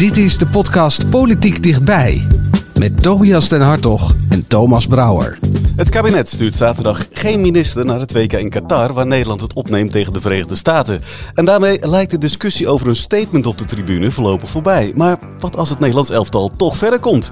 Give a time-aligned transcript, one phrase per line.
[0.00, 2.26] Dit is de podcast Politiek Dichtbij.
[2.78, 5.38] Met Tobias den Hartog en Thomas Brouwer.
[5.76, 9.92] Het kabinet stuurt zaterdag geen minister naar het WK in Qatar, waar Nederland het opneemt
[9.92, 11.00] tegen de Verenigde Staten.
[11.34, 14.92] En daarmee lijkt de discussie over een statement op de tribune voorlopig voorbij.
[14.96, 17.30] Maar wat als het Nederlands elftal toch verder komt?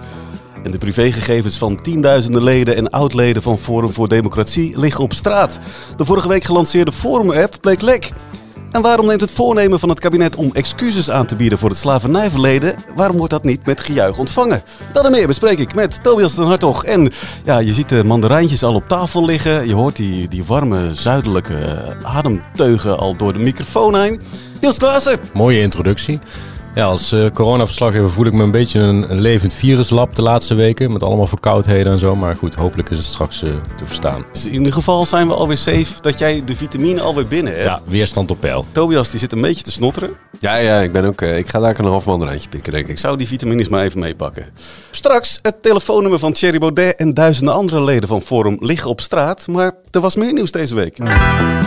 [0.63, 5.59] En de privégegevens van tienduizenden leden en oud-leden van Forum voor Democratie liggen op straat.
[5.97, 8.11] De vorige week gelanceerde Forum-app bleek lek.
[8.73, 11.79] En waarom neemt het voornemen van het kabinet om excuses aan te bieden voor het
[11.79, 14.63] slavernijverleden, waarom wordt dat niet met gejuich ontvangen?
[14.93, 16.85] Dat en meer bespreek ik met Tobias den Hartog.
[16.85, 17.13] En
[17.45, 19.66] ja, je ziet de mandarijntjes al op tafel liggen.
[19.66, 21.57] Je hoort die, die warme, zuidelijke
[22.02, 24.21] ademteugen al door de microfoon heen.
[24.60, 25.19] Niels Klaassen.
[25.32, 26.19] Mooie introductie.
[26.79, 30.54] Ja, als uh, coronaverslaggever voel ik me een beetje een, een, levend viruslab de laatste
[30.54, 30.93] weken.
[30.93, 32.16] Met allemaal verkoudheden en zo.
[32.16, 34.24] Maar goed, hopelijk is het straks uh, te verstaan.
[34.32, 37.65] Dus in ieder geval zijn we alweer safe dat jij de vitamine alweer binnen hebt.
[37.65, 38.65] Ja, weerstand op peil.
[38.73, 40.10] Tobias die zit een beetje te snotteren.
[40.40, 42.90] Ja, ja ik, ben ook, uh, ik ga daar een half mandarijntje pikken, denk ik.
[42.90, 44.46] Ik zou die vitamines maar even meepakken.
[44.90, 49.46] Straks het telefoonnummer van Thierry Baudet en duizenden andere leden van Forum liggen op straat.
[49.46, 50.98] Maar er was meer nieuws deze week.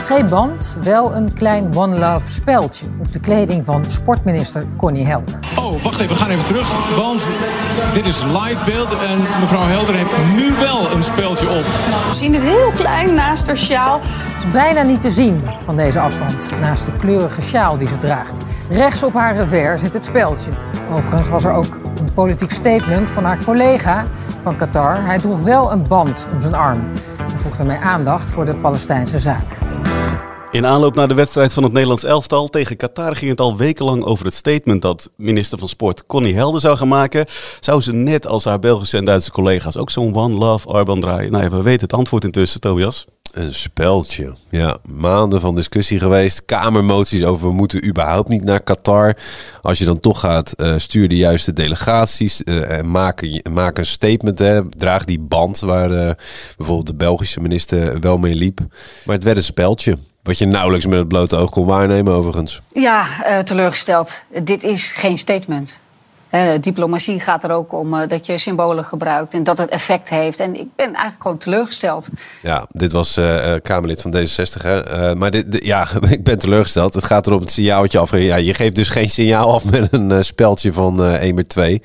[0.06, 5.40] Geen band, wel een klein One Love speldje op de kleding van sportminister Connie Helder.
[5.60, 7.32] Oh, wacht even, we gaan even terug, want
[7.94, 11.64] dit is live beeld en mevrouw Helder heeft nu wel een speeltje op.
[12.10, 14.00] We zien het heel klein naast haar sjaal.
[14.04, 17.98] Het is bijna niet te zien van deze afstand, naast de kleurige sjaal die ze
[17.98, 18.40] draagt.
[18.70, 20.52] Rechts op haar revers zit het speeltje.
[20.94, 24.06] Overigens was er ook een politiek statement van haar collega
[24.44, 25.06] van Qatar.
[25.06, 26.82] Hij droeg wel een band om zijn arm
[27.32, 29.71] en vroeg daarmee aandacht voor de Palestijnse zaak.
[30.52, 34.04] In aanloop naar de wedstrijd van het Nederlands elftal tegen Qatar ging het al wekenlang
[34.04, 37.26] over het statement dat minister van Sport Connie Helder zou gaan maken.
[37.60, 41.32] Zou ze net als haar Belgische en Duitse collega's ook zo'n One Love armband draaien?
[41.32, 43.06] Nou we weten het antwoord intussen, Tobias.
[43.32, 44.34] Een speldje.
[44.50, 46.46] Ja, maanden van discussie geweest.
[46.46, 49.18] Kamermoties over we moeten überhaupt niet naar Qatar.
[49.62, 52.42] Als je dan toch gaat, uh, stuur de juiste delegaties.
[52.44, 54.40] Uh, en maak, een statement.
[54.40, 54.70] Hè.
[54.70, 56.12] Draag die band waar uh,
[56.58, 58.60] bijvoorbeeld de Belgische minister wel mee liep.
[59.06, 59.98] Maar het werd een speldje.
[60.24, 62.62] Wat je nauwelijks met het blote oog kon waarnemen, overigens.
[62.74, 64.24] Ja, uh, teleurgesteld.
[64.44, 65.80] Dit is geen statement.
[66.32, 70.10] Uh, diplomatie gaat er ook om uh, dat je symbolen gebruikt en dat het effect
[70.10, 70.40] heeft.
[70.40, 72.10] En ik ben eigenlijk gewoon teleurgesteld.
[72.42, 74.62] Ja, dit was uh, Kamerlid van D66.
[74.62, 75.16] Hè?
[75.16, 76.94] maar dit, ja, ik ben teleurgesteld.
[76.94, 78.18] Het gaat erom het signaaltje af.
[78.18, 81.82] Ja, je geeft dus geen signaal af met een speldje van 1 met 2.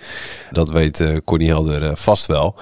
[0.51, 2.55] Dat weet Connie Helder vast wel.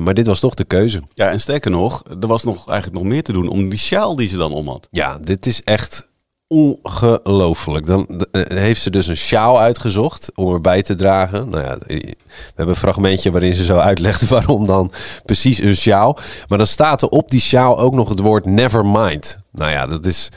[0.00, 1.02] maar dit was toch de keuze.
[1.14, 4.16] Ja, en sterker nog, er was nog eigenlijk nog meer te doen om die sjaal
[4.16, 4.88] die ze dan om had.
[4.90, 6.10] Ja, dit is echt
[6.52, 7.86] ongelooflijk.
[7.86, 11.48] Dan heeft ze dus een sjaal uitgezocht om erbij te dragen.
[11.48, 12.14] Nou ja, we
[12.46, 14.92] hebben een fragmentje waarin ze zo uitlegt waarom dan
[15.24, 16.18] precies een sjaal.
[16.48, 19.38] Maar dan staat er op die sjaal ook nog het woord never mind.
[19.52, 20.28] Nou ja, dat is...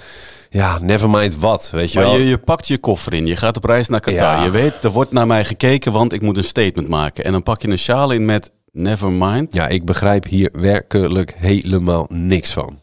[0.49, 2.17] Ja, never mind wat, weet je maar wel.
[2.17, 4.19] Je, je pakt je koffer in, je gaat op reis naar Qatar.
[4.19, 4.43] Ja.
[4.43, 7.23] Je weet, er wordt naar mij gekeken, want ik moet een statement maken.
[7.23, 9.53] En dan pak je een sjaal in met never mind.
[9.53, 12.79] Ja, ik begrijp hier werkelijk helemaal niks van.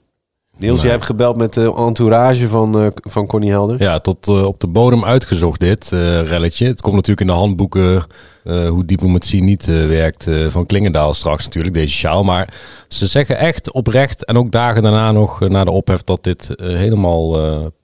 [0.59, 3.83] Niels, jij hebt gebeld met de entourage van, uh, van Connie Helder.
[3.83, 6.67] Ja, tot uh, op de bodem uitgezocht dit uh, relletje.
[6.67, 8.05] Het komt natuurlijk in de handboeken
[8.45, 12.25] hoe diplomatie niet werkt van Klingendaal straks natuurlijk, deze sjaal.
[12.25, 12.55] Maar
[12.89, 17.39] ze zeggen echt oprecht en ook dagen daarna nog na de ophef dat dit helemaal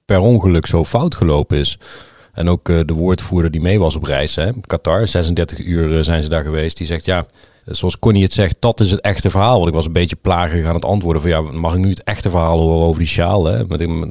[0.05, 1.79] per ongeluk zo fout gelopen is.
[2.33, 6.29] En ook de woordvoerder die mee was op reis, hè, Qatar, 36 uur zijn ze
[6.29, 7.27] daar geweest, die zegt ja
[7.71, 9.57] zoals Connie het zegt, dat is het echte verhaal.
[9.57, 12.03] Want ik was een beetje plagerig aan het antwoorden van ja, mag ik nu het
[12.03, 13.45] echte verhaal horen over die sjaal?
[13.45, 13.67] Hè?
[13.67, 14.09] Met, een, met,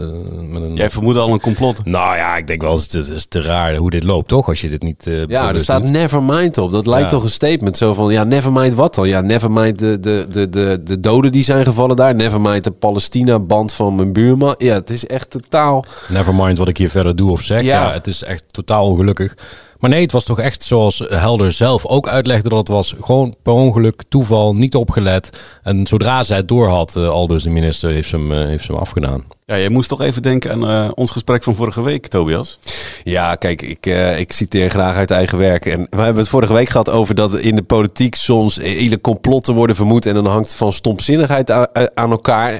[0.50, 0.76] met een...
[0.76, 1.86] Jij vermoedt al een complot.
[1.86, 4.48] Nou ja, ik denk wel, het is, het is te raar hoe dit loopt, toch?
[4.48, 5.06] Als je dit niet.
[5.08, 5.92] Uh, ja, er staat doet.
[5.92, 6.72] never mind op.
[6.72, 7.10] Dat lijkt ja.
[7.10, 9.08] toch een statement zo van ja, never mind wat dan?
[9.08, 12.16] Ja, never mind de, de, de, de, de doden die zijn gevallen daar.
[12.16, 14.56] Never mind de Palestina-band van mijn buurman.
[14.58, 15.86] Ja, het is echt totaal.
[16.08, 17.62] Never mind wat ik hier verder doe of zeg.
[17.62, 19.36] Ja, ja het is echt totaal ongelukkig.
[19.80, 22.96] Maar nee, het was toch echt zoals Helder zelf ook uitlegde dat het was.
[23.02, 25.40] Gewoon per ongeluk, toeval, niet opgelet.
[25.64, 28.66] En zodra zij het door had, uh, Aldus de minister, heeft ze hem, uh, heeft
[28.66, 29.24] ze hem afgedaan.
[29.46, 32.60] Ja, je moest toch even denken aan uh, ons gesprek van vorige week, Tobias.
[33.04, 35.66] Ja, kijk, ik, uh, ik citeer graag uit eigen werk.
[35.66, 39.54] En we hebben het vorige week gehad over dat in de politiek soms hele complotten
[39.54, 40.06] worden vermoed.
[40.06, 42.60] En dan hangt het van stomzinnigheid aan, aan elkaar.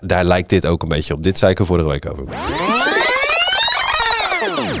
[0.00, 1.22] Daar lijkt dit ook een beetje op.
[1.22, 2.24] Dit zei ik er vorige week over.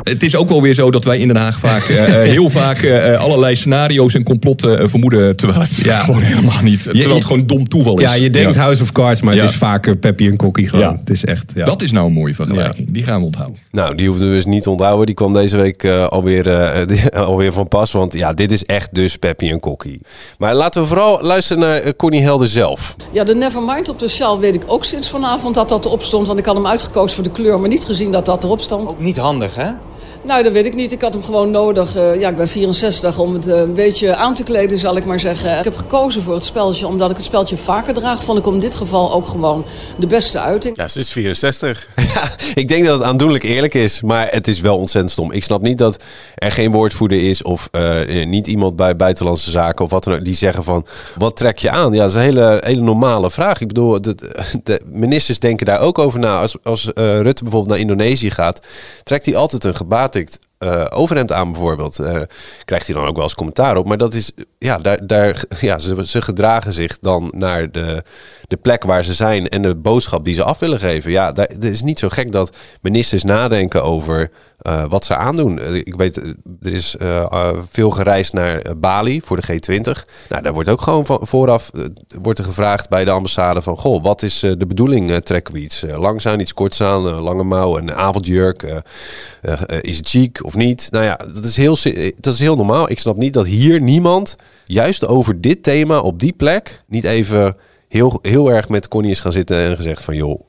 [0.02, 2.50] Het is ook wel weer zo dat wij in Den Haag vaak, eh, eh, heel
[2.50, 5.36] vaak eh, allerlei scenario's en complotten vermoeden.
[5.36, 6.82] Terwijl het gewoon helemaal niet.
[6.82, 8.02] Terwijl het gewoon dom toeval is.
[8.02, 9.40] Ja, je denkt House of Cards, maar Ja.
[9.40, 10.84] het is vaker Peppy en Kokkie gewoon.
[10.84, 10.96] Ja.
[10.98, 11.52] Het is echt...
[11.54, 11.64] Ja.
[11.64, 12.90] Dat is nou een mooie vergelijking.
[12.90, 13.58] Die gaan we onthouden.
[13.70, 15.06] Nou, die hoefden we dus niet te onthouden.
[15.06, 17.92] Die kwam deze week eh, alweer, eh, alweer van pas.
[17.92, 20.00] Want ja, dit is echt dus Peppy en Kokkie.
[20.38, 22.96] Maar laten we vooral luisteren naar eh, Connie Helder zelf.
[23.12, 26.26] Ja, de Nevermind op de sjaal weet ik ook sinds vanavond dat dat erop stond.
[26.26, 28.88] Want ik had hem uitgekozen voor de kleur, maar niet gezien dat dat erop stond.
[28.88, 29.70] Ook niet handig, hè?
[30.24, 30.92] Nou, dat weet ik niet.
[30.92, 31.96] Ik had hem gewoon nodig.
[31.96, 35.04] Eh, ja, ik ben 64 om het eh, een beetje aan te kleden, zal ik
[35.04, 35.58] maar zeggen.
[35.58, 38.24] Ik heb gekozen voor het speltje omdat ik het speltje vaker draag.
[38.24, 39.64] Vond ik om in dit geval ook gewoon
[39.98, 40.76] de beste uiting.
[40.76, 41.88] Ja, ze is 64.
[42.54, 45.32] Ik denk dat het aandoenlijk eerlijk is, maar het is wel ontzettend stom.
[45.32, 46.02] Ik snap niet dat
[46.34, 50.24] er geen woordvoerder is of eh, niet iemand bij Buitenlandse Zaken of wat dan ook,
[50.24, 50.86] die zeggen van,
[51.18, 51.92] wat trek je aan?
[51.92, 53.60] Ja, dat is een hele, hele normale vraag.
[53.60, 54.14] Ik bedoel, de,
[54.62, 56.40] de ministers denken daar ook over na.
[56.40, 58.66] Als, als eh, Rutte bijvoorbeeld naar Indonesië gaat,
[59.02, 59.74] trekt hij altijd een
[60.12, 61.98] gebatikt eh, overhemd aan bijvoorbeeld.
[61.98, 62.22] Eh,
[62.64, 63.86] krijgt hij dan ook wel eens commentaar op.
[63.86, 68.02] Maar dat is, ja, daar, daar, ja ze, ze gedragen zich dan naar de,
[68.48, 71.10] de plek waar ze zijn en de boodschap die ze af willen geven.
[71.10, 74.30] Ja, daar, het is niet zo gek dat ministers nadenken over
[74.62, 75.58] eh, wat ze aandoen.
[75.58, 76.28] Eh, ik weet, eh,
[76.62, 76.96] er is
[77.70, 80.06] veel gereisd naar Bali voor de G20.
[80.28, 81.70] Nou, daar wordt ook gewoon van, vooraf
[82.22, 83.76] wordt er gevraagd bij de ambassade van...
[83.76, 85.14] Goh, wat is de bedoeling?
[85.20, 88.82] Trekken we iets langs aan, iets korts aan, lange mouw, een avondjurk?
[89.80, 90.88] is het chic of niet?
[90.90, 91.76] Nou ja, dat is, heel,
[92.20, 92.90] dat is heel normaal.
[92.90, 96.82] Ik snap niet dat hier niemand, juist over dit thema op die plek...
[96.86, 97.56] niet even
[97.88, 100.16] heel, heel erg met Connie is gaan zitten en gezegd van...
[100.16, 100.40] joh,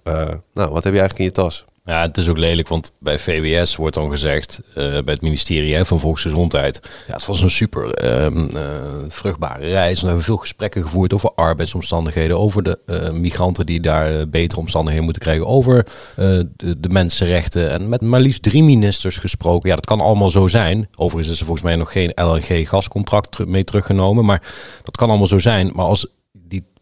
[0.53, 1.65] nou, wat heb je eigenlijk in je tas?
[1.85, 5.85] Ja, het is ook lelijk, want bij VWS wordt dan gezegd, eh, bij het ministerie
[5.85, 8.63] van Volksgezondheid, ja, het was een super ehm, eh,
[9.07, 9.99] vruchtbare reis.
[9.99, 15.03] We hebben veel gesprekken gevoerd over arbeidsomstandigheden, over de eh, migranten die daar betere omstandigheden
[15.03, 15.85] moeten krijgen, over
[16.15, 17.71] de, de mensenrechten.
[17.71, 19.69] En met maar liefst drie ministers gesproken.
[19.69, 20.87] Ja, dat kan allemaal zo zijn.
[20.95, 24.41] Overigens is er volgens mij nog geen LNG-gascontract mee teruggenomen, maar
[24.83, 25.71] dat kan allemaal zo zijn.
[25.73, 26.07] Maar als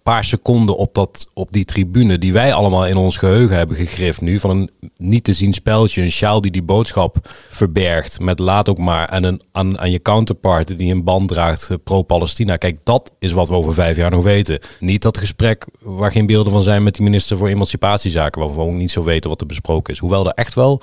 [0.03, 4.21] paar seconden op, dat, op die tribune die wij allemaal in ons geheugen hebben gegrift
[4.21, 4.39] nu.
[4.39, 8.19] Van een niet te zien speltje, een sjaal die die boodschap verbergt.
[8.19, 11.77] Met laat ook maar en een, aan, aan je counterpart die een band draagt eh,
[11.83, 12.57] pro-Palestina.
[12.57, 14.59] Kijk, dat is wat we over vijf jaar nog weten.
[14.79, 18.41] Niet dat gesprek waar geen beelden van zijn met die minister voor emancipatiezaken.
[18.41, 19.99] Waar we ook niet zo weten wat er besproken is.
[19.99, 20.81] Hoewel er echt wel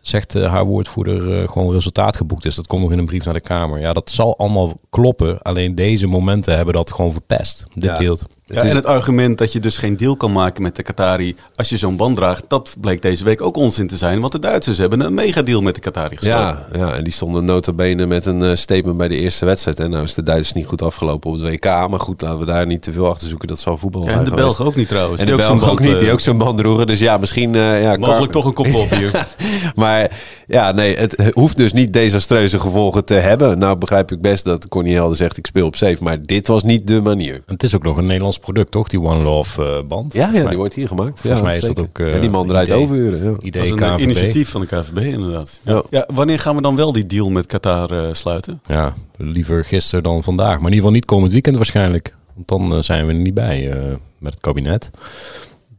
[0.00, 2.54] zegt eh, haar woordvoerder, eh, gewoon resultaat geboekt is.
[2.54, 3.80] Dat komt nog in een brief naar de Kamer.
[3.80, 5.42] Ja, dat zal allemaal kloppen.
[5.42, 7.66] Alleen deze momenten hebben dat gewoon verpest.
[7.74, 7.98] Dit Ja.
[7.98, 8.26] beeld.
[8.48, 11.68] Ja, en het argument dat je dus geen deal kan maken met de Qatari als
[11.68, 14.20] je zo'n band draagt, dat bleek deze week ook onzin te zijn.
[14.20, 16.66] Want de Duitsers hebben een megadeal met de Qatari gesloten.
[16.72, 19.80] Ja, ja, en die stonden nota bene met een eh, statement bij de eerste wedstrijd.
[19.80, 21.64] En nou is de Duitsers niet goed afgelopen op het WK.
[21.64, 23.48] Maar goed, laten we daar niet te veel achter zoeken.
[23.48, 24.30] Dat zal voetbal Ja, en de.
[24.30, 26.38] Belgen ook niet trouwens, En die de Belgen ook band, niet, die eh, ook zo'n
[26.38, 26.86] band droegen.
[26.86, 27.54] Dus ja, misschien...
[27.54, 29.26] eh, ja, Mogelijk toch een complot hier.
[29.74, 30.10] maar
[30.48, 33.58] ja, nee, het hoeft dus niet desastreuze gevolgen te hebben.
[33.58, 35.96] Nou begrijp ik best dat Connie Helder zegt ik speel op safe.
[36.02, 37.42] Maar dit was niet de manier.
[37.46, 38.88] Het is ook nog een Nederlands product, toch?
[38.88, 40.12] Die One Love eh, band.
[40.12, 41.20] Ja, ja, mij- die wordt hier gemaakt.
[41.20, 41.90] Volgens Ja, mij is dat zeker.
[41.90, 42.08] ook...
[42.08, 43.30] eh, En die man draait idee- overuren, ja.
[43.40, 45.60] Idee Dat is een initiatief van de KVB inderdaad.
[45.62, 45.72] Ja.
[45.72, 45.82] Ja.
[45.90, 48.60] Ja, wanneer gaan we dan wel die deal met Qatar eh, sluiten?
[48.66, 50.46] Ja, liever gisteren dan vandaag.
[50.48, 52.16] Maar in ieder geval niet komend weekend waarschijnlijk.
[52.46, 53.82] Want dan zijn we er niet bij eh,
[54.18, 54.90] met het kabinet.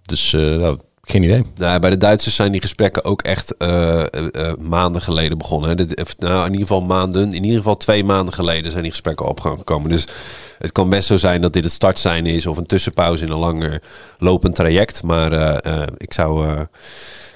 [0.02, 0.78] Dus eh, nou,
[1.10, 1.44] geen idee.
[1.56, 5.70] Nou, bij de Duitsers zijn die gesprekken ook echt eh, eh, eh, maanden geleden begonnen.
[5.70, 5.76] Hè.
[6.18, 9.90] Nou, in ieder geval maanden, in ieder geval twee maanden geleden zijn die gesprekken opgekomen.
[9.90, 10.08] Dus
[10.58, 13.38] het kan best zo zijn dat dit het startsein is of een tussenpauze in een
[13.38, 13.82] langer
[14.18, 15.04] lopend traject.
[15.04, 15.32] Maar
[15.98, 16.62] ik, zou,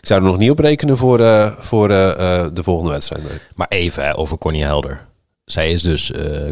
[0.02, 1.20] ik zou er nog niet op rekenen voor,
[1.60, 3.24] voor de volgende wedstrijd.
[3.24, 3.38] nee.
[3.56, 5.06] Maar even hè, over Connie Helder.
[5.46, 6.12] Zij is dus,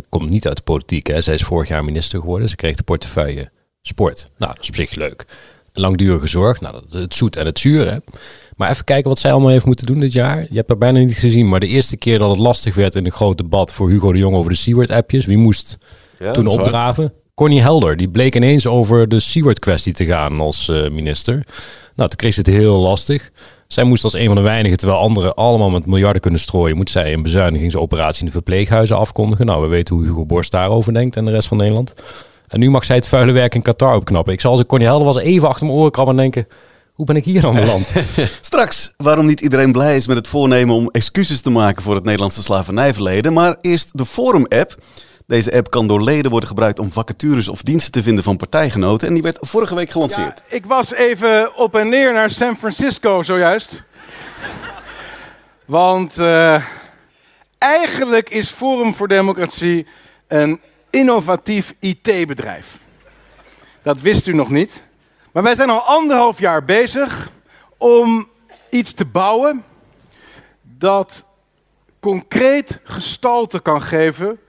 [0.09, 1.07] komt niet uit de politiek.
[1.07, 1.21] Hè.
[1.21, 2.49] Zij is vorig jaar minister geworden.
[2.49, 3.51] Ze kreeg de portefeuille
[3.81, 4.27] sport.
[4.37, 5.25] Nou, dat is op zich leuk.
[5.73, 6.61] Langdurige zorg.
[6.61, 7.91] Nou, het zoet en het zuur.
[7.91, 7.97] Hè.
[8.55, 10.39] Maar even kijken wat zij allemaal heeft moeten doen dit jaar.
[10.49, 11.49] Je hebt haar bijna niet gezien.
[11.49, 14.19] Maar de eerste keer dat het lastig werd in een groot debat voor Hugo de
[14.19, 15.25] Jong over de Seward-appjes.
[15.25, 15.77] Wie moest
[16.19, 17.13] Ja, toen opdraven?
[17.33, 17.97] Connie Helder.
[17.97, 21.33] Die bleek ineens over de Seward-kwestie te gaan als eh, minister.
[21.95, 23.31] Nou, toen kreeg ze het heel lastig.
[23.67, 26.89] Zij moest als een van de weinigen, terwijl anderen allemaal met miljarden kunnen strooien, moet
[26.89, 29.45] zij een bezuinigingsoperatie in de verpleeghuizen afkondigen.
[29.45, 31.93] Nou, we weten hoe Hugo Borst daarover denkt en de rest van Nederland.
[32.51, 34.33] En nu mag zij het vuile werk in Qatar opknappen.
[34.33, 36.47] Ik zal als ik Connie Helder was even achter mijn oren krabben en denken,
[36.93, 37.91] hoe ben ik hier aan beland?
[38.41, 42.03] Straks, waarom niet iedereen blij is met het voornemen om excuses te maken voor het
[42.03, 43.33] Nederlandse slavernijverleden.
[43.33, 44.75] Maar eerst de Forum-app.
[45.27, 49.07] Deze app kan door leden worden gebruikt om vacatures of diensten te vinden van partijgenoten.
[49.07, 50.41] En die werd vorige week gelanceerd.
[50.49, 53.83] Ik was even op en neer naar San Francisco zojuist.
[55.65, 56.63] Want eh,
[57.57, 59.87] eigenlijk is Forum voor Democratie
[60.27, 60.59] een
[60.91, 62.79] innovatief IT-bedrijf.
[63.81, 64.83] Dat wist u nog niet.
[65.31, 67.31] Maar wij zijn al anderhalf jaar bezig
[67.77, 68.29] om
[68.69, 69.63] iets te bouwen
[70.61, 71.25] dat
[71.99, 74.39] concreet gestalte kan geven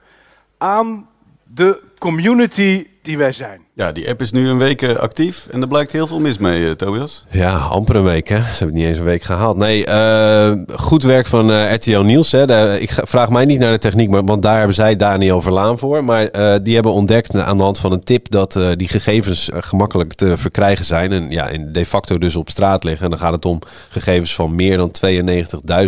[0.57, 1.09] aan
[1.43, 3.61] de community die wij zijn.
[3.75, 6.37] Ja, die app is nu een week eh, actief en er blijkt heel veel mis
[6.37, 7.25] mee, eh, Tobias.
[7.29, 8.35] Ja, amper een week hè.
[8.35, 9.57] Ze hebben het niet eens een week gehaald.
[9.57, 12.31] Nee, eh, goed werk van eh, RTL Nieuws.
[12.31, 12.45] Hè.
[12.45, 15.41] Daar- ik ga- vraag mij niet naar de techniek, maar, want daar hebben zij Daniel
[15.41, 16.03] Verlaan voor.
[16.03, 19.49] Maar eh, die hebben ontdekt aan de hand van een tip dat eh, die gegevens
[19.53, 21.11] gemakkelijk te verkrijgen zijn.
[21.11, 23.03] En ja, in de facto dus op straat liggen.
[23.03, 24.91] En dan gaat het om gegevens van meer dan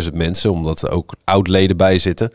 [0.02, 2.30] 92.000 mensen, omdat er ook oud-leden bij zitten.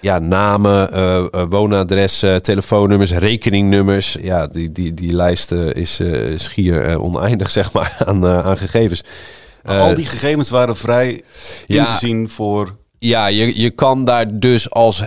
[0.00, 4.16] Ja, namen, eh, eh, woonadressen, telefoonnummers, rekeningnummers.
[4.20, 8.46] Ja, die, die, die lijst eh, is eh, schier eh, oneindig, zeg maar, aan, eh,
[8.46, 9.02] aan gegevens.
[9.62, 11.10] Eh, al die gegevens waren vrij
[11.66, 11.84] in ja.
[11.84, 12.70] te zien voor...
[12.98, 15.06] ja, je, je kan daar dus als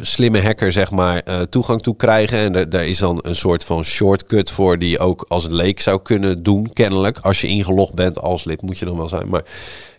[0.00, 2.38] slimme hacker zeg maar eh, toegang toe krijgen.
[2.38, 6.42] En daar is dan een soort van shortcut voor die ook als leek zou kunnen
[6.42, 7.18] doen, kennelijk.
[7.18, 9.28] Als je ingelogd bent als lid moet je dan wel zijn.
[9.28, 9.42] Maar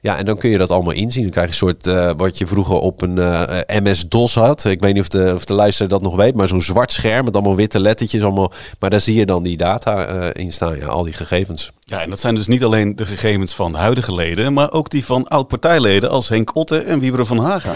[0.02, 1.22] ja, en dan kun je dat allemaal inzien.
[1.22, 4.66] Dan krijg je een soort, eh, wat je vroeger op een eh, MS-DOS had.
[4.66, 7.34] Ik weet niet of de, of de dat nog weet, maar zo'n zwart scherm met
[7.34, 8.24] allemaal witte lettertjes.
[8.24, 11.72] Allemaal, maar daar zie je dan die data eh, in staan, ja, al die gegevens.
[11.86, 15.06] Ja, en dat zijn dus niet alleen de gegevens van huidige leden, maar ook die
[15.06, 17.76] van oud-partijleden als Henk Otte en Wieberen van Haga.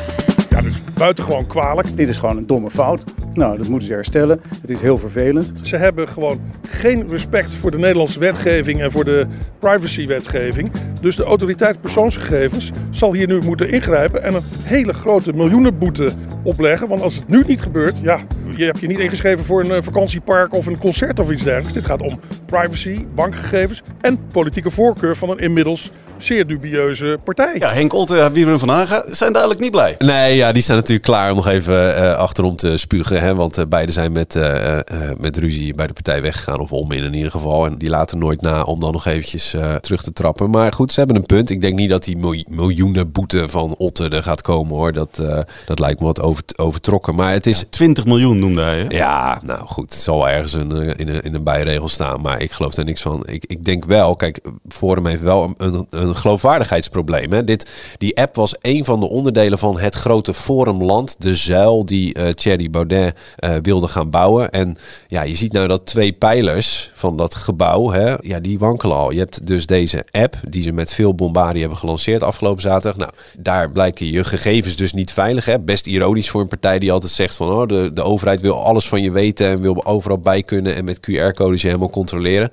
[0.53, 1.98] Ja, dus buitengewoon kwalijk.
[1.98, 3.03] Dit is gewoon een domme fout.
[3.31, 4.41] Nou, dat moeten ze herstellen.
[4.62, 5.51] Het is heel vervelend.
[5.63, 9.27] Ze hebben gewoon geen respect voor de Nederlandse wetgeving en voor de
[9.60, 10.72] privacywetgeving.
[11.01, 16.10] Dus de autoriteit persoonsgegevens zal hier nu moeten ingrijpen en een hele grote miljoenenboete
[16.43, 16.88] opleggen.
[16.88, 18.19] Want als het nu niet gebeurt, ja,
[18.55, 21.74] je hebt je niet ingeschreven voor een eh, vakantiepark of een concert of iets dergelijks.
[21.74, 27.55] Dit gaat om privacy, bankgegevens en politieke voorkeur van een inmiddels zeer dubieuze partij.
[27.60, 29.96] Ja, Henk Otte en Wieberen van Haga zijn duidelijk niet blij.
[30.00, 33.20] Nee, ja, die staan natuurlijk klaar om nog even eh, achterom te spugen.
[33.22, 33.36] Hè?
[33.36, 34.84] Want eh, beide zijn met, eh, eh,
[35.17, 36.60] met ruzie bij de partij weggegaan.
[36.60, 37.65] Of om in, in ieder geval.
[37.65, 40.50] En die laten nooit na om dan nog eventjes eh, terug te trappen.
[40.50, 41.50] Maar goed, ze hebben een punt.
[41.50, 44.91] Ik denk niet dat die mil- miljoenen boete van Otte er gaat komen hoor.
[44.93, 47.15] Dat, eh, dat lijkt me wat over, overtrokken.
[47.15, 47.65] Maar het is...
[47.70, 48.79] 20 miljoen noemde hij.
[48.79, 48.86] Hè?
[48.89, 49.91] Ja, nou goed.
[49.93, 52.22] Het zal wel ergens een, in, een, in een bijregel staan.
[52.22, 53.24] Maar ik geloof er niks van.
[53.25, 57.32] Ik, ik denk wel, kijk, Forum heeft wel een, een, een geloofwaardigheidsprobleem.
[57.32, 57.43] Hè?
[57.43, 61.15] Dit, die app was een van de onderdelen van het grote Forumland.
[61.22, 64.51] De zuil die eh Thierry Baudet eh, wilde gaan bouwen.
[64.51, 64.77] En
[65.08, 69.12] ja, je ziet nou dat twee pijlers van dat gebouw, hè, ja, die wankelen al.
[69.12, 72.98] Je hebt dus deze app, die ze met veel bombardie hebben gelanceerd afgelopen zaterdag.
[72.98, 75.46] Nou, daar blijken je gegevens dus niet veilig.
[75.46, 75.60] Hè?
[75.60, 77.51] Best ironisch voor een partij die altijd zegt van...
[77.51, 80.75] Oh, de, de overheid wil alles van je weten en wil overal bij kunnen...
[80.75, 82.51] en met QR-codes je helemaal controleren.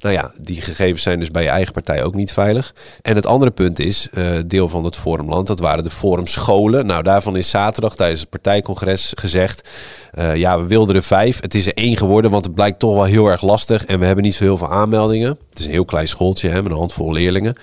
[0.00, 2.74] Nou ja, die gegevens zijn dus bij je eigen partij ook niet veilig.
[3.02, 6.86] En het andere punt is, eh, deel van het Forumland, dat waren de Forumscholen.
[6.86, 9.68] Nou, daarvan is zaterdag tijdens het partijcongres gezegd...
[10.10, 11.40] eh, ja, we wilden er vijf.
[11.40, 13.84] Het is er één geworden, want het blijkt toch wel heel erg lastig.
[13.84, 15.28] En we hebben niet zo heel veel aanmeldingen.
[15.28, 17.54] Het is een heel klein schooltje hè, met een handvol leerlingen.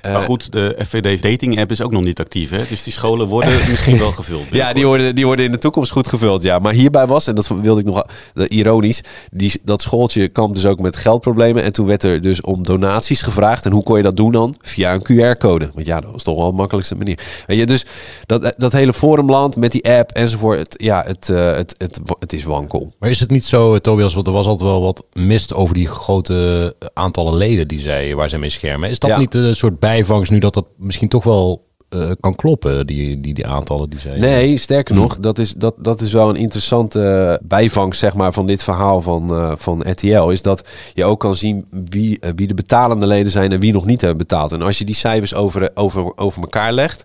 [0.00, 2.50] Eh, maar goed, de FVD dating app is ook nog niet actief.
[2.50, 2.62] Hè?
[2.68, 4.46] Dus die scholen worden misschien wel gevuld.
[4.50, 6.58] Ja, die worden, die worden in de toekomst goed gevuld, ja.
[6.58, 10.66] Maar hierbij was, en dat wilde ik nog eh, ironisch, die, dat schooltje kwam dus
[10.66, 11.62] ook met geldproblemen.
[11.62, 13.66] En toen werd er dus om donaties gevraagd.
[13.66, 14.54] En hoe kon je dat doen dan?
[14.60, 15.70] Via een QR-code.
[15.74, 17.18] Want ja, dat was toch wel de makkelijkste manier.
[17.46, 17.86] Weet je, dus
[18.26, 22.32] dat, dat hele forumland met die app enzovoort, het, ja, het, eh, het, het, het
[22.32, 22.92] is wankel.
[22.98, 25.74] Maar is het niet zo, eh, Tobias, want er was altijd wel wat mist over
[25.74, 28.90] die grote eh, aantallen leden die zij, waar zij mee schermen.
[28.90, 29.18] Is dat Ja.
[29.18, 33.34] niet een soort bijvangst nu dat dat misschien toch wel eh, kan kloppen, die, die,
[33.34, 34.18] die aantallen die zij...
[34.18, 38.46] Nee, sterker nog, dat is, dat, dat is wel een interessante bijvangst zeg maar, van
[38.46, 40.28] dit verhaal van, eh, van RTL.
[40.28, 43.84] Is dat je ook kan zien wie, wie de betalende leden zijn en wie nog
[43.84, 44.52] niet hebben betaald.
[44.52, 47.04] En als je die cijfers over, over, over elkaar legt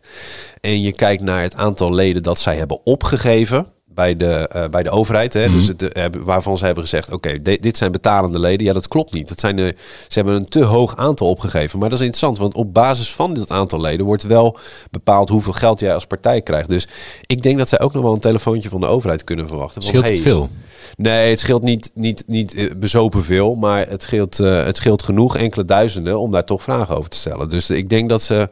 [0.62, 3.65] en je kijkt naar het aantal leden dat zij hebben opgegeven
[3.98, 5.34] bij de, eh, bij de overheid.
[5.34, 5.50] Hè?
[5.50, 8.66] Dus het, eh, hebben- waarvan ze hebben gezegd, oké, di- dit zijn betalende leden.
[8.66, 9.27] Ja, dat klopt niet.
[9.27, 9.75] Dat zijn de,
[10.08, 11.80] ze hebben een te hoog aantal opgegeven.
[11.80, 14.58] Maar dat is interessant, want op basis van dit aantal leden wordt wel
[14.92, 16.70] bepaald hoeveel geld jij als partij krijgt.
[16.70, 16.88] Dus
[17.25, 19.82] ik denk dat zij ook nog wel een telefoontje van de overheid kunnen verwachten.
[19.82, 20.50] Van, Scheelt het veel?
[20.98, 25.04] Nee, het scheelt niet, niet, niet eh, bezopen veel, maar het scheelt, eh, het scheelt
[25.04, 27.50] genoeg, enkele duizenden, om daar toch vragen over te stellen.
[27.50, 28.50] Dus ik denk dat ze...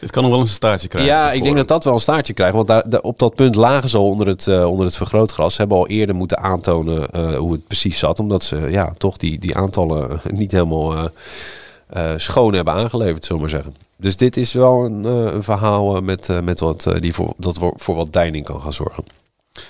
[0.00, 1.12] Het kan nog wel eens een staartje krijgen.
[1.12, 2.54] Ja, ik denk dat dat wel een staartje krijgt.
[2.54, 5.54] Want daar, daar- op dat punt lagen ze al onder het, eh, onder het vergrootglas.
[5.54, 8.20] Ze hebben al eerder moeten aantonen eh, hoe het precies zat.
[8.20, 11.04] Omdat ze ja, toch die, die aantallen niet helemaal eh,
[11.86, 13.84] eh, schoon hebben aangeleverd, zullen we maar zeggen.
[13.96, 17.14] Dus dit is wel een, eh, een verhaal eh, met, eh, met wat, eh, die
[17.14, 19.04] voor, dat voor, voor wat deining kan gaan zorgen.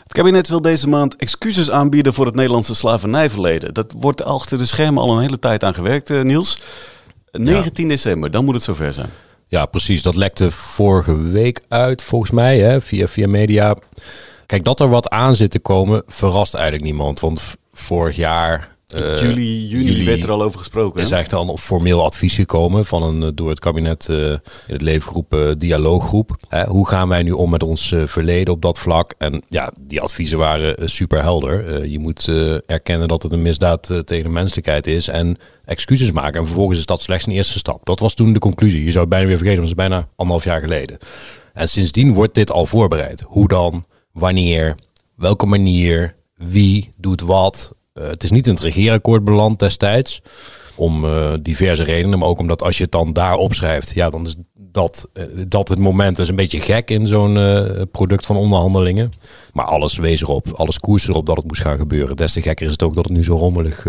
[0.03, 3.75] Het kabinet wil deze maand excuses aanbieden voor het Nederlandse slavernijverleden.
[3.75, 6.61] Dat wordt achter de schermen al een hele tijd aan gewerkt, eh, Niels.
[7.33, 9.11] 19 december, dan moet het zover zijn.
[9.47, 10.03] Ja, precies.
[10.03, 13.77] Dat lekte vorige week uit, volgens mij, hè, via, via media.
[14.47, 17.21] Kijk, dat er wat aan zit te komen, verrast eigenlijk niemand.
[17.21, 21.03] Want vorig jaar eh, juli, juni werd er al over gesproken.
[21.03, 21.17] is hè?
[21.17, 24.83] echt al een formeel advies gekomen van een eh, door het kabinet eh, in het
[24.83, 26.37] leefgroep eh, dialooggroep.
[26.67, 29.15] Hoe gaan wij nu om met ons verleden op dat vlak?
[29.19, 31.87] En ja, die adviezen waren super helder.
[31.87, 32.31] Je moet
[32.67, 36.41] erkennen dat het een misdaad tegen de menselijkheid is en excuses maken.
[36.41, 37.87] En vervolgens is dat slechts een eerste stap.
[37.87, 38.85] Dat was toen de conclusie.
[38.85, 40.99] Je zou het bijna weer vergeten, want dat is bijna anderhalf jaar geleden.
[41.53, 43.25] En sindsdien wordt dit al voorbereid.
[43.27, 43.85] Hoe dan?
[44.17, 44.75] Wanneer?
[45.15, 46.15] Welke manier?
[46.37, 47.75] Wie doet wat?
[47.93, 50.23] Eh, het is niet in het regeerakkoord beland destijds.
[50.77, 52.19] Om eh, diverse redenen.
[52.19, 53.95] Maar ook omdat als je het dan daar opschrijft.
[53.95, 57.35] Ja, dan is dat, eh, dat het moment is een beetje gek in zo'n
[57.91, 59.11] product van onderhandelingen.
[59.53, 60.53] Maar alles wees erop.
[60.53, 62.17] Alles koers erop dat het moest gaan gebeuren.
[62.17, 63.85] Des te gekker is het ook dat het nu zo rommelig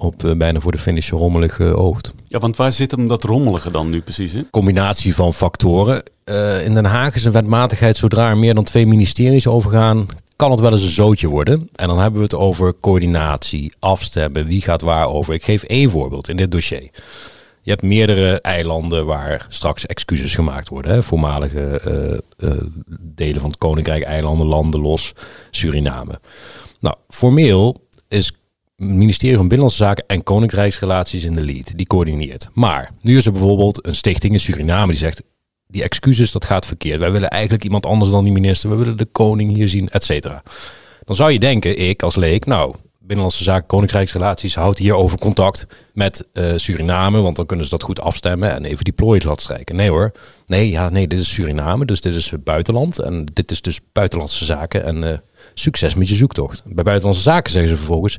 [0.00, 3.90] op bijna voor de finish rommelig oogt Ja, want waar zit hem dat rommelige dan
[3.90, 4.48] nu precies in?
[4.50, 6.02] combinatie van factoren.
[6.24, 10.50] Eh, in Den Haag is een wetmatigheid zodra er meer dan twee ministeries overgaan, kan
[10.50, 11.68] het wel eens een zootje worden.
[11.74, 15.34] En dan hebben we het over coördinatie, afstemmen, wie gaat waar over.
[15.34, 16.90] Ik geef één voorbeeld in dit dossier.
[17.62, 20.92] Je hebt meerdere eilanden waar straks excuses gemaakt worden.
[20.92, 21.02] Hè?
[21.02, 22.58] Voormalige eh, eh,
[23.00, 25.12] delen van het Koninkrijk, eilanden, landen los,
[25.50, 26.20] Suriname.
[26.80, 27.76] Nou, formeel
[28.08, 28.32] is
[28.78, 31.72] ministerie van Binnenlandse Zaken en Koninkrijksrelaties in de lead.
[31.76, 32.48] Die coördineert.
[32.52, 35.22] Maar nu is er bijvoorbeeld een stichting in Suriname die zegt...
[35.66, 36.98] die excuses, dat gaat verkeerd.
[36.98, 38.70] Wij willen eigenlijk iemand anders dan die minister.
[38.70, 40.42] We willen de koning hier zien, et cetera.
[41.04, 42.46] Dan zou je denken, ik als leek...
[42.46, 47.20] nou, Binnenlandse Zaken, Koninkrijksrelaties houdt hierover contact met eh, Suriname...
[47.20, 49.76] want dan kunnen ze dat goed afstemmen en even die plooi glad strijken.
[49.76, 50.12] Nee hoor.
[50.46, 52.98] Nee, ja, nee, dit is Suriname, dus dit is buitenland.
[52.98, 54.84] En dit is dus buitenlandse zaken.
[54.84, 55.18] En eh,
[55.54, 56.62] succes met je zoektocht.
[56.64, 58.18] Bij buitenlandse zaken zeggen ze vervolgens...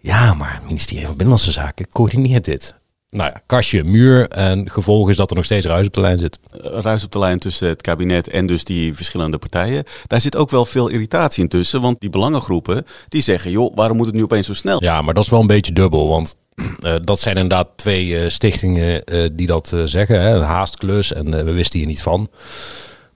[0.00, 2.74] Ja, maar het ministerie van Binnenlandse Zaken coördineert dit.
[3.10, 6.18] Nou ja, kastje, muur en gevolg is dat er nog steeds ruis op de lijn
[6.18, 6.38] zit.
[6.60, 9.84] Ruis op de lijn tussen het kabinet en dus die verschillende partijen.
[10.06, 13.96] Daar zit ook wel veel irritatie in tussen, want die belangengroepen die zeggen, joh, waarom
[13.96, 14.82] moet het nu opeens zo snel?
[14.82, 16.34] Ja, maar dat is wel een beetje dubbel, want
[16.80, 20.20] eh, dat zijn inderdaad twee eh, stichtingen eh, die dat eh, zeggen.
[20.20, 20.34] Hè?
[20.34, 22.28] Een haastklus en we wisten hier niet van.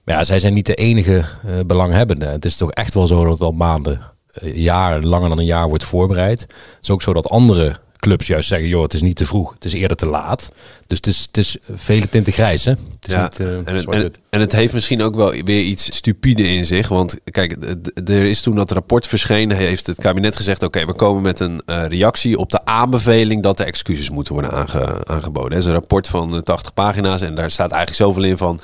[0.05, 2.27] Maar ja, zij zijn niet de enige eh, belanghebbende.
[2.27, 4.01] Het is toch echt wel zo dat het al maanden,
[4.35, 6.41] eh, jaren, langer dan een jaar wordt voorbereid.
[6.41, 9.53] Het is ook zo dat andere clubs juist zeggen, joh, het is niet te vroeg,
[9.53, 10.49] het is eerder te laat.
[10.87, 12.71] Dus het is, het is vele tinten grijs, hè?
[12.71, 15.61] Het is Ja, niet, eh, en, het, en, en het heeft misschien ook wel weer
[15.61, 16.89] iets stupide in zich.
[16.89, 17.57] Want kijk,
[18.05, 21.63] er is toen dat rapport verschenen, heeft het kabinet gezegd: oké, we komen met een
[21.67, 25.51] eh, reactie op de aanbeveling dat er excuses moeten worden aange- aangeboden.
[25.53, 28.61] Het is een rapport van eh, 80 pagina's en daar staat eigenlijk zoveel in van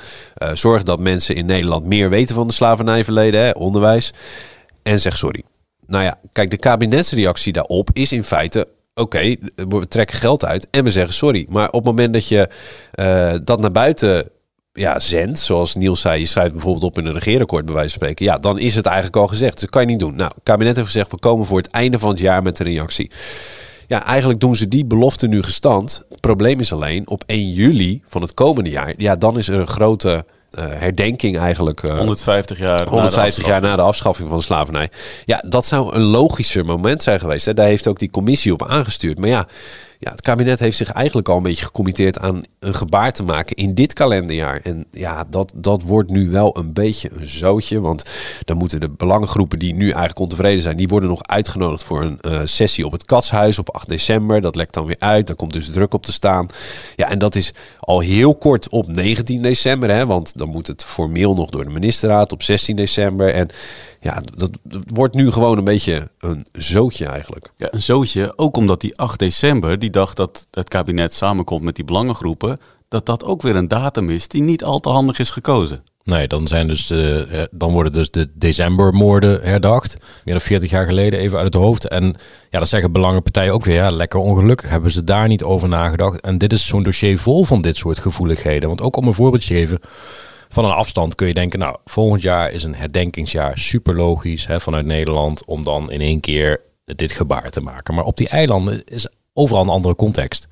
[0.55, 4.13] zorg dat mensen in Nederland meer weten van de slavernijverleden, hè, onderwijs,
[4.83, 5.43] en zeg sorry.
[5.91, 8.69] Nou ja, kijk, de kabinetsreactie daarop is in feite.
[8.95, 9.37] Oké,
[9.69, 11.47] we trekken geld uit en we zeggen sorry.
[11.49, 12.49] Maar op het moment dat je
[12.91, 14.31] eh, dat naar buiten
[14.73, 18.01] ja, zendt, zoals Niels zei, je schrijft bijvoorbeeld op in een regeerakkoord bij wijze van
[18.01, 19.53] spreken, ja, dan is het eigenlijk al gezegd.
[19.53, 20.15] Dus dat kan je niet doen.
[20.15, 22.67] Nou, het kabinet heeft gezegd, we komen voor het einde van het jaar met een
[22.67, 23.11] reactie.
[23.87, 26.03] Ja, eigenlijk doen ze die belofte nu gestand.
[26.09, 29.59] Het probleem is alleen, op 1 juli van het komende jaar, ja, dan is er
[29.59, 30.25] een grote
[30.59, 31.83] herdenking eigenlijk.
[31.83, 33.71] eh, 150 jaar na de 150 jaar afschaffing.
[33.71, 34.89] na de afschaffing van de slavernij.
[35.25, 37.47] Ja, dat zou een logischer moment zijn geweest.
[37.47, 37.55] Hè.
[37.55, 39.19] Daar heeft ook die commissie op aangestuurd.
[39.19, 39.47] Maar ja,
[40.03, 43.57] ja, het kabinet heeft zich eigenlijk al een beetje gecommitteerd aan een gebaar te maken
[43.57, 44.61] in dit kalenderjaar.
[44.63, 47.81] En ja, dat, dat wordt nu wel een beetje een zootje.
[47.81, 48.05] Want
[48.45, 52.21] dan moeten de belangengroepen die nu eigenlijk ontevreden zijn, die worden nog uitgenodigd voor een
[52.21, 54.41] eh, sessie op het Katshuis op 8 december.
[54.41, 55.27] Dat lekt dan weer uit.
[55.27, 56.47] Daar komt dus druk op te staan.
[56.97, 59.91] Ja, en dat is al heel kort op 19 december.
[59.91, 63.35] Hè, want dan moet het formeel nog door de ministerraad op 16 december.
[63.35, 63.49] En
[64.01, 64.51] ja, dat,
[64.87, 67.51] wordt nu gewoon een beetje een zootje eigenlijk.
[67.57, 71.75] Ja, een zootje, ook omdat die 8 december, die dag dat het kabinet samenkomt met
[71.75, 75.31] die belangengroepen, dat dat ook weer een datum is die niet al te handig is
[75.31, 75.85] gekozen.
[76.05, 79.97] Nee, dan, zijn dus de, dan worden dus de decembermoorden herdacht.
[80.25, 81.89] Meer dan 40 jaar geleden, even uit het hoofd.
[81.89, 82.17] En
[82.51, 83.75] ja, dat zeggen belangenpartijen ook weer.
[83.75, 86.21] Ja, lekker ongelukkig hebben ze daar niet over nagedacht.
[86.21, 88.69] En dit is zo'n dossier vol van dit soort gevoeligheden.
[88.69, 89.79] Want ook om een voorbeeld te geven.
[90.49, 93.59] Van een afstand kun je denken, nou, volgend jaar is een herdenkingsjaar.
[93.59, 97.95] Super logisch hè, vanuit Nederland om dan in één keer dit gebaar te maken.
[97.95, 100.49] Maar op die eilanden is overal een andere context.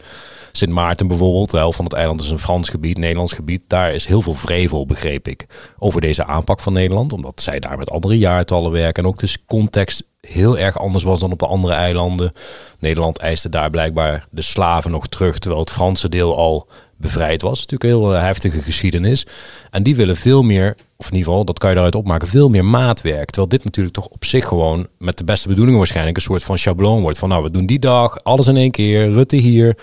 [0.53, 3.65] Sint Maarten bijvoorbeeld, helft van het eiland is een Frans gebied, Nederlands gebied.
[3.67, 5.47] Daar is heel veel vrevel, begreep ik,
[5.79, 7.13] over deze aanpak van Nederland.
[7.13, 9.03] Omdat zij daar met andere jaartallen werken.
[9.03, 12.33] En ook de context heel erg anders was dan op de andere eilanden.
[12.79, 17.59] Nederland eiste daar blijkbaar de slaven nog terug, terwijl het Franse deel al bevrijd was.
[17.59, 19.27] Natuurlijk een heel eh, heftige geschiedenis.
[19.71, 22.49] En die willen veel meer, of in ieder geval, dat kan je daaruit opmaken, veel
[22.49, 23.27] meer maatwerk.
[23.27, 26.59] Terwijl dit natuurlijk toch op zich gewoon met de beste bedoelingen waarschijnlijk een soort van
[26.59, 27.19] schabloon wordt.
[27.19, 29.77] Van nou, we doen die dag, alles in één keer, Rutte hier,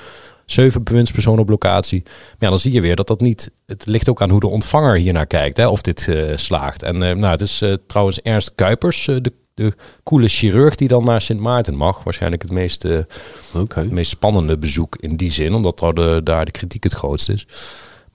[0.46, 2.02] zeven bewindspersonen op locatie.
[2.04, 4.48] Maar ja, dan zie je weer dat dat niet, het ligt ook aan hoe de
[4.48, 6.84] ontvanger hiernaar kijkt, hè, of dit eh, slaagt.
[6.84, 9.74] En eh, nou, het is eh, trouwens Ernst Kuipers, de de
[10.04, 12.04] coole chirurg die dan naar Sint Maarten mag.
[12.04, 16.52] Waarschijnlijk het meest, het meest spannende bezoek in die zin, omdat daar de, daar de
[16.52, 17.48] kritiek het grootst is.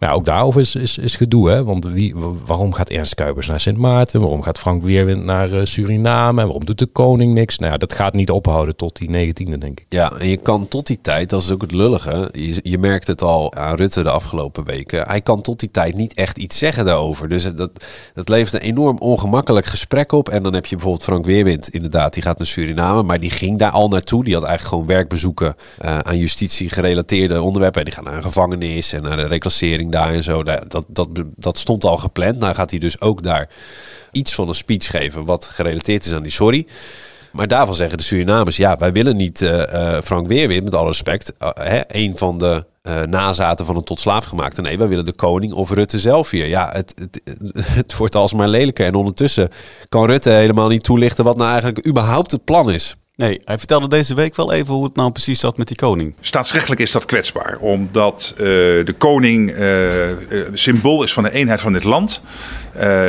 [0.01, 1.51] Ja, ook daarover is, is, is gedoe.
[1.51, 1.65] Hè?
[1.65, 2.15] Want wie,
[2.47, 4.21] waarom gaat Ernst Kuipers naar Sint Maarten?
[4.21, 6.41] Waarom gaat Frank Weerwind naar uh, Suriname?
[6.41, 7.59] En waarom doet de koning niks?
[7.59, 9.87] Nou ja, dat gaat niet ophouden tot die 19e, denk ik.
[9.89, 12.29] Ja, en je kan tot die tijd, dat is ook het lullige.
[12.33, 15.09] Je, je merkt het al aan Rutte de afgelopen weken.
[15.09, 17.29] Hij kan tot die tijd niet echt iets zeggen daarover.
[17.29, 17.71] Dus dat,
[18.15, 20.29] dat levert een enorm ongemakkelijk gesprek op.
[20.29, 23.03] En dan heb je bijvoorbeeld Frank Weerwind, inderdaad, die gaat naar Suriname.
[23.03, 24.25] Maar die ging daar al naartoe.
[24.25, 27.81] Die had eigenlijk gewoon werkbezoeken uh, aan justitie gerelateerde onderwerpen.
[27.81, 30.43] En die gaat naar een gevangenis en naar de reclassering daar en zo.
[30.43, 32.39] Dat, dat, dat stond al gepland.
[32.39, 33.49] Nou gaat hij dus ook daar
[34.13, 36.67] iets van een speech geven wat gerelateerd is aan die sorry.
[37.33, 40.89] Maar daarvan zeggen de Surinamers, ja, wij willen niet uh, uh, Frank Weerwind, met alle
[40.89, 42.65] respect, uh, hè, een van de
[43.09, 44.61] nazaten van een tot slaaf gemaakte.
[44.61, 46.47] Nee, wij willen de koning of Rutte zelf hier.
[46.47, 47.21] Ja, het, het,
[47.79, 48.87] het wordt alsmaar lelijker.
[48.87, 49.49] En ondertussen
[49.89, 52.97] kan Rutte helemaal niet toelichten wat nou eigenlijk überhaupt het plan is.
[53.21, 56.15] Nee, hij vertelde deze week wel even hoe het nou precies zat met die koning.
[56.21, 58.47] Staatsrechtelijk is dat kwetsbaar, omdat uh,
[58.85, 60.09] de koning uh,
[60.53, 62.23] symbool is van de eenheid van dit land.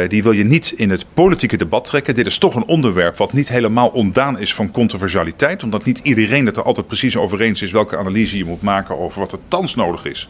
[0.08, 2.15] Die wil je niet in het politieke debat trekken.
[2.15, 6.45] Dit is toch een onderwerp wat niet helemaal ontdaan is van controversialiteit, omdat niet iedereen
[6.45, 9.39] het er altijd precies over eens is welke analyse je moet maken over wat er
[9.47, 10.30] thans nodig is.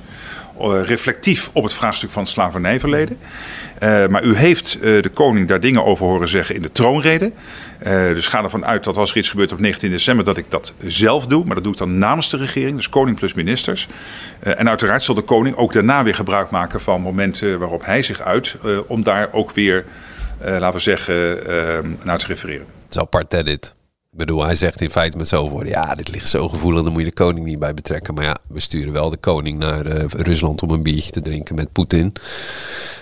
[0.69, 3.17] Reflectief op het vraagstuk van het slavernijverleden.
[3.83, 7.31] Uh, maar u heeft uh, de koning daar dingen over horen zeggen in de troonrede.
[8.13, 10.73] Dus ga ervan uit dat als er iets gebeurt op 19 december, dat ik dat
[10.85, 11.45] zelf doe.
[11.45, 13.87] Maar dat doe ik dan namens de regering, dus koning plus ministers.
[14.39, 18.21] en uiteraard zal de koning ook daarna weer gebruik maken van momenten waarop hij zich
[18.21, 18.55] uit.
[18.87, 19.85] om daar ook weer,
[20.39, 21.39] laten we zeggen,
[22.03, 22.65] naar te refereren.
[22.85, 23.75] Het is apart hè, dit.
[24.11, 26.91] Ik bedoel, hij zegt in feite met zoveel woorden: ja, dit ligt zo gevoelig, dan
[26.91, 28.13] moet je de koning niet bij betrekken.
[28.13, 31.55] Maar ja, we sturen wel de koning naar uh, Rusland om een biertje te drinken
[31.55, 32.13] met Poetin.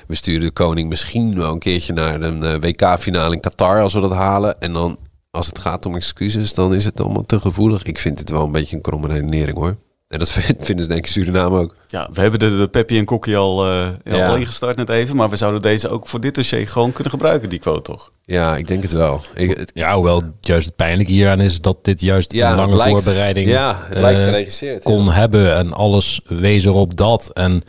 [0.08, 3.93] We sturen de koning misschien wel een keertje naar een uh, WK-finale in Qatar als
[3.93, 4.62] we dat halen.
[4.62, 4.98] En dan,
[5.32, 7.84] als het gaat om excuses, dan is het allemaal te gevoelig.
[7.84, 9.78] Ik vind het wel een beetje een kromme redenering hoor.
[10.10, 11.76] En dat vinden ze denk ik Suriname ook.
[11.88, 14.30] Ja, we hebben de, de Peppi en Kokkie al, uh, ja.
[14.30, 15.15] al ingestart net even.
[15.15, 18.12] Maar we zouden deze ook voor dit dossier gewoon kunnen gebruiken, die quote toch?
[18.26, 19.24] Ja, ik denk het wel.
[19.34, 22.76] Ik, het, ja, hoewel juist het pijnlijke hieraan is dat dit juist ja, een lange
[22.76, 25.12] lijkt, voorbereiding ja, het lijkt geregisseerd, kon ja.
[25.12, 25.56] hebben.
[25.56, 27.30] En alles wees erop dat.
[27.34, 27.63] En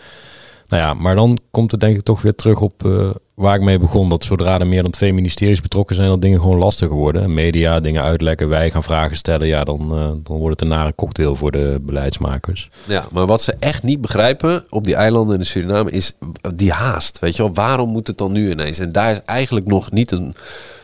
[0.68, 3.60] nou ja, maar dan komt het denk ik toch weer terug op uh, waar ik
[3.60, 4.08] mee begon.
[4.08, 7.32] Dat zodra er meer dan twee ministeries betrokken zijn, dat dingen gewoon lastiger worden.
[7.32, 9.46] Media, dingen uitlekken, wij gaan vragen stellen.
[9.46, 12.70] Ja, dan, uh, dan wordt het een nare cocktail voor de beleidsmakers.
[12.84, 16.12] Ja, maar wat ze echt niet begrijpen op die eilanden in de Suriname is
[16.54, 17.18] die haast.
[17.18, 18.78] Weet je wel, waarom moet het dan nu ineens?
[18.78, 20.34] En daar is eigenlijk nog niet een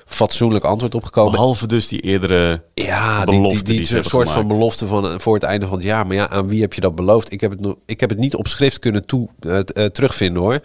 [0.06, 1.32] fatsoenlijk antwoord op gekomen.
[1.32, 5.34] Behalve dus die eerdere ja, belofte die, die, die, die soort van belofte van voor
[5.34, 6.06] het einde van het jaar.
[6.06, 7.32] Maar ja, aan wie heb je dat beloofd?
[7.32, 10.42] Ik heb het, nog, ik heb het niet op schrift kunnen toe, uh, uh, terugvinden
[10.42, 10.60] hoor.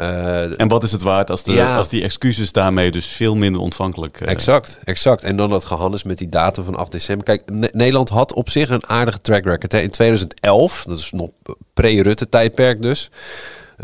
[0.00, 1.76] Uh, en wat is het waard als, de, ja.
[1.76, 4.20] als die excuses daarmee dus veel minder ontvankelijk...
[4.20, 5.22] Exact, exact.
[5.22, 7.24] En dan dat gehandels met die datum van 8 december.
[7.24, 9.72] Kijk, ne Nederland had op zich een aardige track record.
[9.72, 9.80] Hè.
[9.80, 11.30] In 2011, dat is nog
[11.74, 13.10] pre-Rutte tijdperk dus...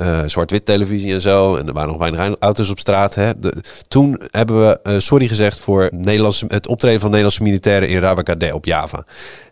[0.01, 1.57] Uh, zwart-wit televisie en zo.
[1.57, 3.15] En er waren nog weinig auto's op straat.
[3.15, 3.31] Hè.
[3.89, 8.55] Toen hebben we uh, sorry gezegd voor Nederlandse, het optreden van Nederlandse militairen in Rawakade
[8.55, 9.05] op Java.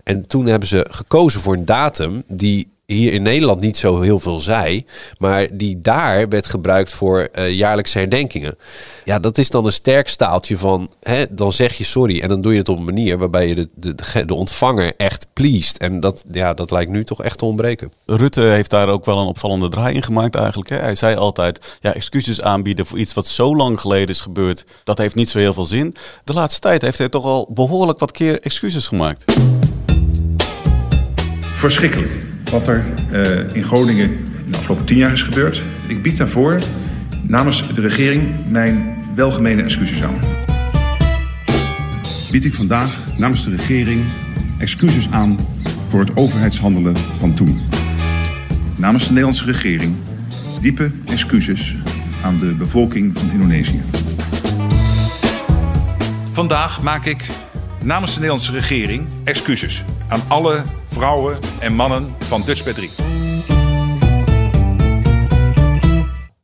[0.04, 4.20] En toen hebben ze gekozen voor een datum die hier in Nederland niet zo heel
[4.20, 4.84] veel zei,
[5.18, 8.56] maar die daar werd gebruikt voor uh, jaarlijkse herdenkingen.
[9.04, 12.40] Ja, dat is dan een sterk staaltje van, hè, dan zeg je sorry en dan
[12.40, 13.94] doe je het op een manier waarbij je de, de,
[14.26, 15.76] de ontvanger echt pleest.
[15.76, 17.92] En dat, ja, dat lijkt nu toch echt te ontbreken.
[18.06, 20.68] Rutte heeft daar ook wel een opvallende draai in gemaakt eigenlijk.
[20.68, 20.76] Hè?
[20.76, 24.98] Hij zei altijd, ja, excuses aanbieden voor iets wat zo lang geleden is gebeurd, dat
[24.98, 25.96] heeft niet zo heel veel zin.
[26.24, 29.24] De laatste tijd heeft hij toch al behoorlijk wat keer excuses gemaakt.
[31.52, 34.10] Verschrikkelijk wat er uh, in Groningen
[34.44, 35.62] in de afgelopen tien jaar is gebeurd.
[35.86, 36.58] Ik bied daarvoor
[37.22, 40.18] namens de regering mijn welgemene excuses aan.
[42.30, 44.04] Bied ik vandaag namens de regering
[44.58, 45.38] excuses aan
[45.86, 47.60] voor het overheidshandelen van toen.
[48.76, 49.94] Namens de Nederlandse regering
[50.60, 51.76] diepe excuses
[52.22, 53.80] aan de bevolking van Indonesië.
[56.32, 57.26] Vandaag maak ik
[57.82, 62.90] namens de Nederlandse regering excuses aan alle vrouwen en mannen van Dutchbed 3.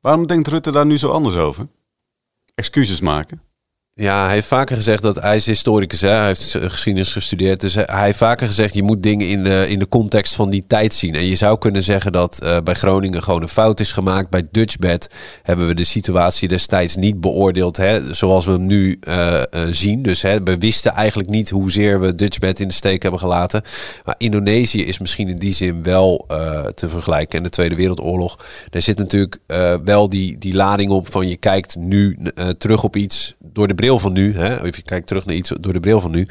[0.00, 1.66] Waarom denkt Rutte daar nu zo anders over?
[2.54, 3.45] Excuses maken?
[3.98, 6.08] Ja, hij heeft vaker gezegd dat hij is historicus, hè?
[6.08, 7.60] hij heeft geschiedenis gestudeerd.
[7.60, 10.64] Dus hij heeft vaker gezegd, je moet dingen in de, in de context van die
[10.66, 11.14] tijd zien.
[11.14, 14.30] En je zou kunnen zeggen dat uh, bij Groningen gewoon een fout is gemaakt.
[14.30, 15.10] Bij Dutchbed
[15.42, 20.02] hebben we de situatie destijds niet beoordeeld hè, zoals we hem nu uh, uh, zien.
[20.02, 23.62] Dus hè, we wisten eigenlijk niet hoezeer we Dutchbed in de steek hebben gelaten.
[24.04, 26.26] Maar Indonesië is misschien in die zin wel
[26.74, 27.38] te vergelijken.
[27.38, 29.38] En de Tweede Wereldoorlog, daar zit natuurlijk
[29.84, 32.18] wel die, die lading op van je kijkt nu
[32.58, 35.52] terug op iets door de bril van nu, hè, of je kijkt terug naar iets
[35.60, 36.28] door de bril van nu.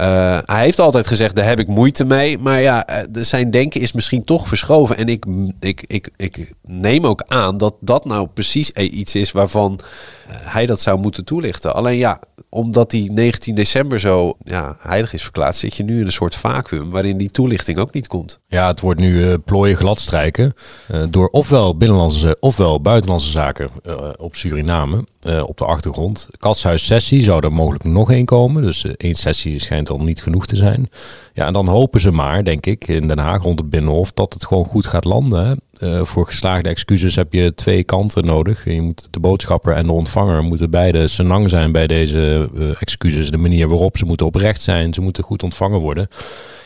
[0.00, 2.38] Uh, hij heeft altijd gezegd, daar heb ik moeite mee.
[2.38, 4.96] Maar ja, uh, zijn denken is misschien toch verschoven.
[4.96, 5.24] En ik,
[5.60, 9.80] ik, ik, ik neem ook aan dat dat nou precies iets is waarvan
[10.28, 11.74] uh, hij dat zou moeten toelichten.
[11.74, 16.06] Alleen ja, omdat die 19 december zo ja, heilig is verklaard, zit je nu in
[16.06, 18.40] een soort vacuüm waarin die toelichting ook niet komt.
[18.46, 20.54] Ja, het wordt nu uh, plooien gladstrijken
[20.90, 25.04] uh, door ofwel binnenlandse ofwel buitenlandse zaken uh, op Suriname
[25.46, 26.28] op de achtergrond.
[26.38, 30.46] Katshuis sessie zou er mogelijk nog één komen, dus één sessie schijnt al niet genoeg
[30.46, 30.90] te zijn.
[31.32, 34.32] Ja, en dan hopen ze maar, denk ik, in Den Haag rond het Binnenhof dat
[34.32, 35.60] het gewoon goed gaat landen.
[35.80, 38.64] Uh, voor geslaagde excuses heb je twee kanten nodig.
[38.64, 43.30] Je moet de boodschapper en de ontvanger moeten beide senang zijn bij deze uh, excuses.
[43.30, 46.08] De manier waarop ze moeten oprecht zijn, ze moeten goed ontvangen worden.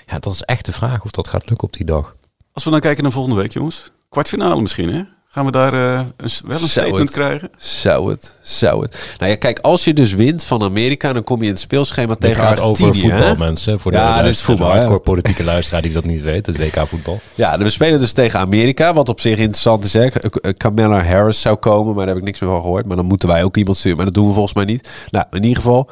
[0.07, 2.17] Ja, dat is echt de vraag of dat gaat lukken op die dag.
[2.53, 3.91] Als we dan kijken naar volgende week, jongens.
[4.09, 5.03] Kwartfinale misschien, hè?
[5.35, 7.51] Gaan we daar uh, een, wel een statement het, krijgen?
[7.57, 9.15] Zou het, zou het.
[9.19, 12.13] Nou ja, kijk, als je dus wint van Amerika, dan kom je in het speelschema
[12.13, 12.89] Dit tegen gaat Argentinië.
[12.89, 13.37] over voetbal, hè?
[13.37, 13.81] mensen.
[13.81, 16.47] Voor de, Ja, dus voetbal, de hardcore politieke luisteraar die dat niet weet.
[16.47, 17.21] Het WK voetbal.
[17.35, 19.93] Ja, we spelen dus tegen Amerika, wat op zich interessant is.
[19.93, 20.09] Hè?
[20.57, 22.87] Kamala Harris zou komen, maar daar heb ik niks meer van gehoord.
[22.87, 24.89] Maar dan moeten wij ook iemand sturen, maar dat doen we volgens mij niet.
[25.11, 25.91] Nou, in ieder geval,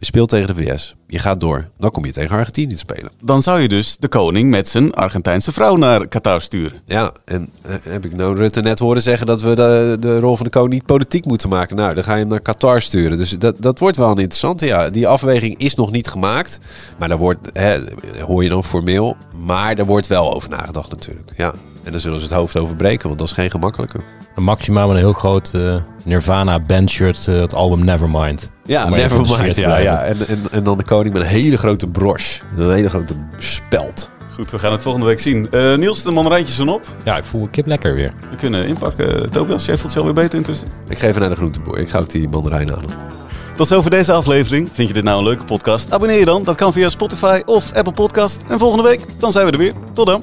[0.00, 0.94] we speelt tegen de VS.
[1.06, 1.68] Je gaat door.
[1.78, 3.10] Dan kom je tegen Argentinië te spelen.
[3.22, 6.80] Dan zou je dus de koning met zijn Argentijnse vrouw naar Qatar sturen.
[6.84, 10.36] Ja, en eh, heb ik nou Rutte net horen zeggen dat we de, de rol
[10.36, 11.76] van de koning niet politiek moeten maken.
[11.76, 13.18] Nou, dan ga je hem naar Qatar sturen.
[13.18, 14.66] Dus dat, dat wordt wel een interessante.
[14.66, 16.58] Ja, die afweging is nog niet gemaakt.
[16.98, 17.80] Maar daar wordt, hè,
[18.20, 19.16] hoor je dan formeel.
[19.44, 21.32] Maar er wordt wel over nagedacht natuurlijk.
[21.36, 21.54] Ja.
[21.90, 24.00] En dan zullen ze het hoofd over breken, want dat is geen gemakkelijke.
[24.34, 25.74] Een Maxima met een heel groot eh,
[26.04, 28.50] Nirvana bandshirt, eh, het album Nevermind.
[28.64, 29.56] Ja, even nevermind.
[29.56, 30.02] Ja, ja.
[30.02, 32.40] En, en, en dan de koning met een hele grote broche.
[32.56, 34.10] Een hele grote speld.
[34.34, 35.50] Goed, we gaan het volgende week zien.
[35.50, 36.86] Eh, Niels, de mandarijntjes zijn op.
[37.04, 38.12] Ja, ik voel een kip lekker weer.
[38.30, 39.30] We kunnen inpakken.
[39.30, 40.68] Tobias, jij voelt je alweer beter intussen.
[40.88, 41.78] Ik geef hem naar de groenteboer.
[41.78, 42.84] Ik ga ook die mandarijn aan.
[43.56, 44.68] Tot zover deze aflevering.
[44.72, 45.92] Vind je dit nou een leuke podcast?
[45.92, 46.42] Abonneer je dan.
[46.42, 48.42] Dat kan via Spotify of Apple Podcast.
[48.48, 49.72] En volgende week, dan zijn we er weer.
[49.92, 50.22] Tot dan.